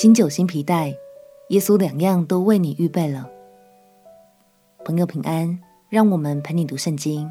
[0.00, 0.96] 新酒新皮带，
[1.50, 3.28] 耶稣两样都为你预备了。
[4.82, 5.60] 朋友平安，
[5.90, 7.30] 让我们陪你读圣经，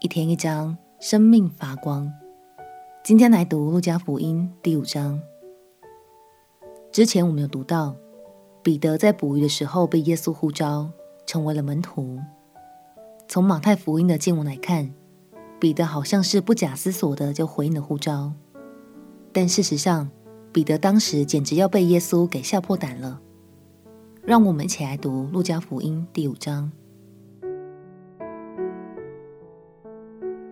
[0.00, 2.12] 一天一章，生命发光。
[3.02, 5.18] 今天来读路加福音第五章。
[6.92, 7.96] 之前我们有读到，
[8.62, 10.90] 彼得在捕鱼的时候被耶稣呼召，
[11.24, 12.20] 成为了门徒。
[13.28, 14.92] 从马太福音的经文来看，
[15.58, 18.34] 彼得好像是不假思索的就回应了呼召，
[19.32, 20.10] 但事实上，
[20.52, 23.20] 彼得当时简直要被耶稣给吓破胆了。
[24.24, 26.70] 让我们一起来读《路加福音》第五章。《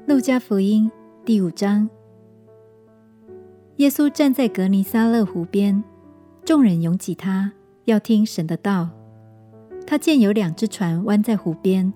[0.06, 0.91] 路加福音》
[1.25, 1.91] 第五章，
[3.77, 5.84] 耶稣站在革尼撒勒湖边，
[6.45, 7.53] 众人拥挤他，
[7.84, 8.89] 要听神的道。
[9.87, 11.92] 他见有两只船弯在湖边，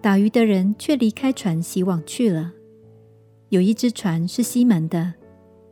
[0.00, 2.52] 打鱼的人却离开船洗网去了。
[3.48, 5.14] 有一只船是西门的，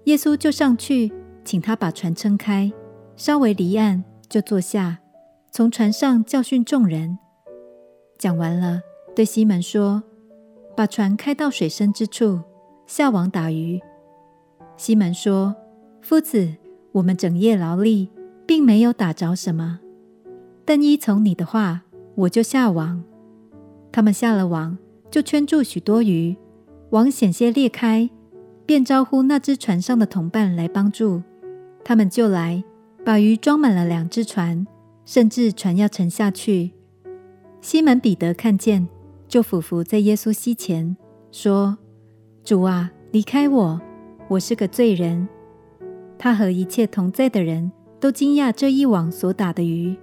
[0.04, 1.12] 耶稣就上去。
[1.46, 2.72] 请他把船撑开，
[3.14, 4.98] 稍微离岸，就坐下，
[5.52, 7.16] 从船上教训众人。
[8.18, 8.80] 讲完了，
[9.14, 10.02] 对西门说
[10.76, 12.40] ：“把船开到水深之处，
[12.88, 13.80] 下网打鱼。”
[14.76, 15.54] 西门说
[16.02, 16.52] ：“夫子，
[16.90, 18.10] 我们整夜劳力，
[18.44, 19.78] 并没有打着什么，
[20.64, 21.82] 但依从你的话，
[22.16, 23.04] 我就下网。”
[23.92, 24.76] 他们下了网，
[25.12, 26.36] 就圈住许多鱼，
[26.90, 28.10] 网险些裂开，
[28.66, 31.22] 便招呼那只船上的同伴来帮助。
[31.88, 32.64] 他们就来，
[33.04, 34.66] 把鱼装满了两只船，
[35.04, 36.72] 甚至船要沉下去。
[37.60, 38.88] 西门彼得看见，
[39.28, 40.96] 就俯伏在耶稣膝前，
[41.30, 41.78] 说
[42.42, 43.80] ：“主啊，离开我，
[44.26, 45.28] 我是个罪人。”
[46.18, 49.96] 他和一切同在的人都惊讶这一网所打的鱼。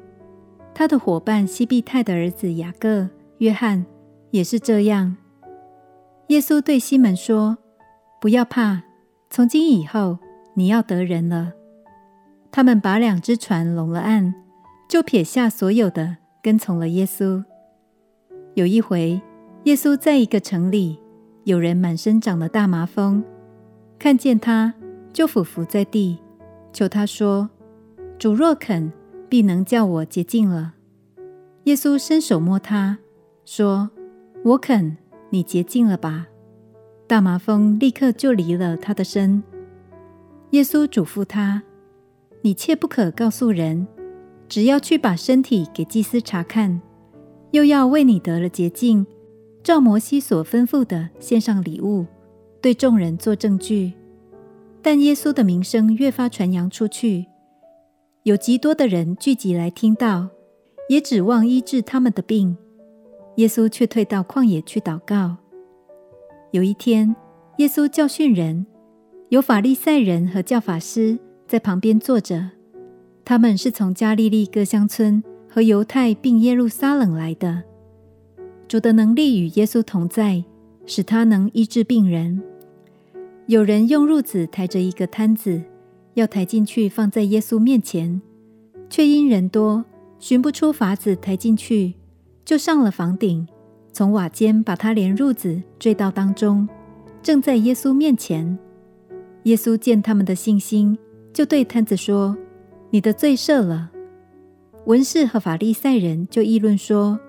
[0.74, 3.10] 他的伙伴西庇太的儿子雅各、
[3.40, 3.86] 约翰
[4.32, 5.18] 也是这样。
[6.28, 7.58] 耶稣对西门说
[8.22, 8.84] ：“不要怕，
[9.30, 10.18] 从今以后
[10.54, 11.52] 你要得人了。”
[12.56, 14.32] 他们把两只船拢了岸，
[14.88, 17.44] 就撇下所有的，跟从了耶稣。
[18.54, 19.20] 有一回，
[19.64, 21.00] 耶稣在一个城里，
[21.46, 23.24] 有人满身长了大麻风，
[23.98, 24.72] 看见他，
[25.12, 26.20] 就俯伏在地，
[26.72, 27.50] 求他说
[28.20, 28.94] ：“主若肯，
[29.28, 30.76] 必能叫我洁净了。”
[31.66, 33.00] 耶稣伸手摸他，
[33.46, 33.90] 说
[34.46, 34.98] ：“我肯，
[35.32, 36.28] 你洁净了吧。”
[37.10, 39.42] 大麻风立刻就离了他的身。
[40.52, 41.64] 耶稣嘱咐他。
[42.46, 43.88] 你切不可告诉人，
[44.50, 46.82] 只要去把身体给祭司查看，
[47.52, 49.08] 又要为你得了洁净，
[49.64, 52.06] 照摩西所吩咐的献上礼物，
[52.62, 53.94] 对众人做证据。
[54.82, 57.28] 但耶稣的名声越发传扬出去，
[58.24, 60.28] 有极多的人聚集来听道，
[60.90, 62.58] 也指望医治他们的病。
[63.38, 65.38] 耶稣却退到旷野去祷告。
[66.52, 67.16] 有一天，
[67.60, 68.66] 耶稣教训人，
[69.30, 71.18] 有法利赛人和教法师。
[71.54, 72.50] 在旁边坐着，
[73.24, 77.62] 他们是从加利利各乡村和犹太并耶路撒冷来的。
[78.68, 80.44] 主的能力与耶稣同在，
[80.88, 82.42] 使他能医治病人。
[83.46, 85.62] 有人用褥子抬着一个瘫子，
[86.16, 88.20] 要抬进去放在耶稣面前，
[88.90, 89.86] 却因人多，
[90.18, 91.94] 寻不出法子抬进去，
[92.44, 93.48] 就上了房顶，
[93.92, 96.68] 从瓦间把他连褥子坠到当中，
[97.22, 98.58] 正在耶稣面前。
[99.44, 100.98] 耶稣见他们的信心。
[101.34, 102.38] 就对瘫子说
[102.92, 103.90] ：“你的罪赦了。”
[104.86, 107.20] 文士和法利赛人就议论说：“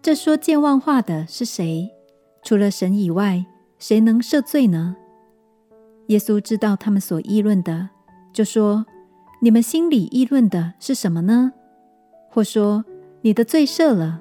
[0.00, 1.90] 这说健忘话的是谁？
[2.42, 3.44] 除了神以外，
[3.78, 4.96] 谁能赦罪呢？”
[6.08, 7.90] 耶稣知道他们所议论的，
[8.32, 8.86] 就说
[9.40, 11.52] ：“你们心里议论的是什么呢？
[12.30, 12.84] 或说
[13.22, 14.20] 你的罪赦了，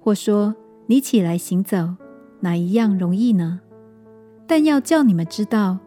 [0.00, 0.54] 或说
[0.86, 1.94] 你起来行走，
[2.40, 3.60] 哪一样容易呢？
[4.46, 5.78] 但要叫你们知道。”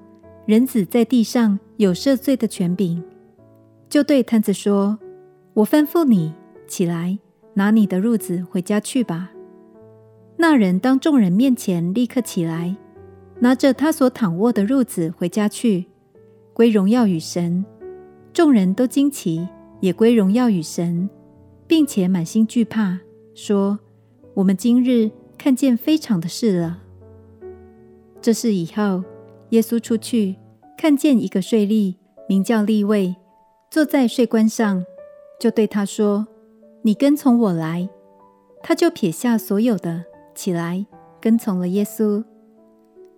[0.48, 3.02] 人子在地上有赦罪的权柄，
[3.88, 4.98] 就对瘫子说
[5.54, 6.34] ：“我吩咐你
[6.68, 7.20] 起来，
[7.54, 9.32] 拿你的褥子回家去吧。”
[10.38, 12.76] 那人当众人面前立刻起来，
[13.40, 15.86] 拿着他所躺卧的褥子回家去，
[16.54, 17.64] 归荣耀与神。
[18.34, 19.48] 众人都惊奇，
[19.80, 21.08] 也归荣耀与神，
[21.68, 23.00] 并且满心惧怕，
[23.36, 23.78] 说
[24.34, 26.82] ：“我们今日看见非常的事了。”
[28.20, 29.04] 这事以后。
[29.52, 30.38] 耶稣出去，
[30.78, 31.96] 看见一个税吏，
[32.28, 33.16] 名叫利未，
[33.70, 34.84] 坐在税关上，
[35.40, 36.28] 就对他说
[36.84, 37.88] ：“你跟从我来。”
[38.64, 40.86] 他就撇下所有的，起来
[41.20, 42.24] 跟从了耶稣。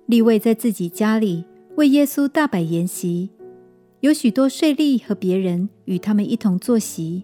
[0.06, 1.46] 利未在自己家里
[1.76, 3.30] 为耶稣大摆筵席，
[4.02, 7.24] 有许多税吏和别人与他们一同坐席。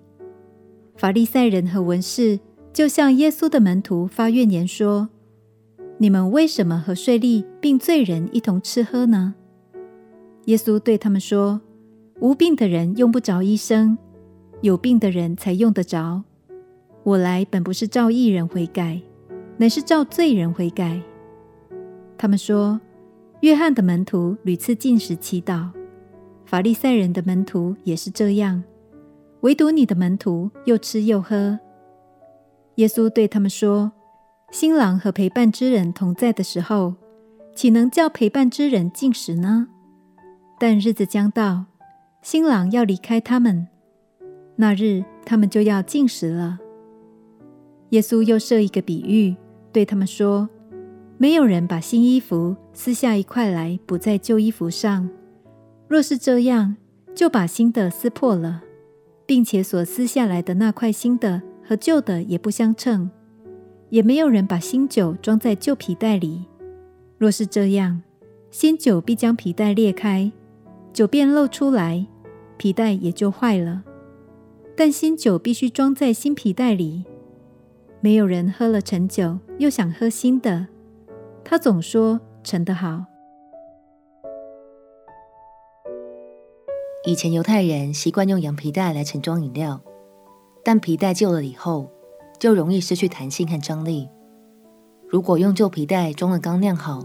[0.95, 2.39] 法利赛人和文士
[2.73, 5.09] 就向耶稣的门徒发怨言说。
[5.97, 9.35] 你们为什么和税吏并罪人一同吃喝呢？
[10.49, 11.61] 耶稣对他们说
[12.19, 13.95] ：“无病的人用不着医生，
[14.61, 16.23] 有病的人才用得着。
[17.03, 18.99] 我来本不是召义人悔改，
[19.57, 20.99] 乃是召罪人悔改。
[22.17, 22.81] 他们说，
[23.41, 25.69] 约翰的门徒屡次进食祈祷，
[26.45, 28.63] 法利赛人的门徒也是这样，
[29.41, 31.59] 唯独你的门徒又吃又喝。
[32.77, 33.91] 耶稣对他们说
[34.49, 36.95] ：“新郎和陪伴之人同在的时候，
[37.53, 39.67] 岂能叫陪伴之人进食呢？
[40.59, 41.65] 但日子将到，
[42.21, 43.67] 新郎要离开他们，
[44.57, 46.59] 那日他们就要进食了。”
[47.91, 49.35] 耶稣又设一个比喻，
[49.71, 50.50] 对他们说。
[51.17, 55.09] 没有人把新衣服撕下一块来补在旧衣服上，
[55.88, 56.77] 若是这样，
[57.13, 58.63] 就把新的撕破了，
[59.25, 63.11] 并且所撕下来的那块新的和旧的也不相称。
[63.89, 66.45] 也没有人把新酒装在旧皮袋里，
[67.17, 68.01] 若是这样，
[68.50, 70.31] 新酒必将皮袋裂开，
[70.94, 72.06] 酒便漏出来，
[72.57, 73.83] 皮带也就坏了。
[74.75, 77.06] 但新酒必须装在新皮带里。
[78.01, 80.68] 没有人喝了陈酒又想喝新的。
[81.44, 83.06] 他总说陈的好。
[87.06, 89.81] 以前犹太人习惯用羊皮袋来盛装饮料，
[90.63, 91.89] 但皮带旧了以后，
[92.38, 94.09] 就容易失去弹性和张力。
[95.07, 97.03] 如果用旧皮带装了刚酿好、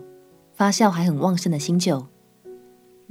[0.52, 2.06] 发酵还很旺盛的新酒，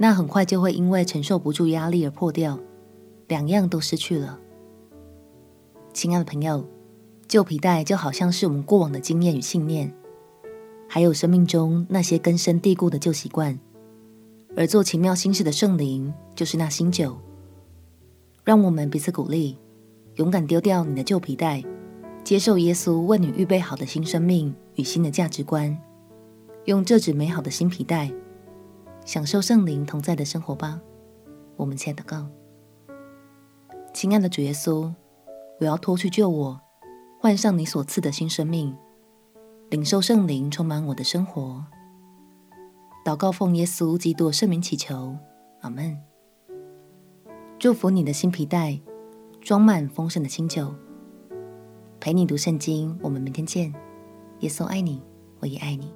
[0.04, 2.60] 那很快就会因为承受不住压力而破掉，
[3.26, 4.38] 两样都失去了。
[5.94, 6.62] 亲爱的朋友，
[7.26, 9.90] 旧皮带就好像是我们过往的经验与信念。
[10.90, 13.58] 还有生命中那些根深蒂固的旧习惯，
[14.54, 17.16] 而做奇妙新事的圣灵就是那新酒。
[18.44, 19.56] 让我们彼此鼓励，
[20.16, 21.64] 勇敢丢掉你的旧皮带，
[22.22, 25.74] 接受耶稣为你预备好的新生命与新的价值观，
[26.66, 28.12] 用这纸美好的新皮带，
[29.04, 30.80] 享受圣灵同在的生活吧。
[31.56, 32.26] 我们亲爱的祷告，
[33.92, 34.92] 亲爱的主耶稣，
[35.60, 36.60] 我要脱去旧我，
[37.20, 38.74] 换上你所赐的新生命。
[39.70, 41.64] 领受圣灵充满我的生活，
[43.04, 45.16] 祷告奉耶稣基督圣名祈求，
[45.60, 45.98] 阿门。
[47.58, 48.78] 祝福你的新皮带
[49.40, 50.74] 装满丰盛的清酒，
[51.98, 52.96] 陪你读圣经。
[53.02, 53.72] 我们明天见。
[54.40, 55.02] 耶稣爱你，
[55.40, 55.92] 我也爱你。